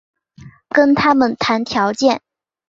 [0.67, 2.21] 跟他们谈条件